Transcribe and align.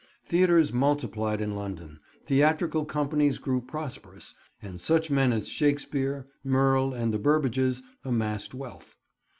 Theatres 0.25 0.73
multiplied 0.73 1.41
in 1.41 1.55
London, 1.55 1.99
theatrical 2.25 2.85
companies 2.85 3.37
grew 3.37 3.61
prosperous, 3.61 4.33
and 4.59 4.81
such 4.81 5.11
men 5.11 5.31
as 5.31 5.47
Shakespeare, 5.47 6.25
Merle 6.43 6.91
and 6.95 7.13
the 7.13 7.19
Burbages 7.19 7.83
amassed 8.03 8.55
wealth. 8.55 8.97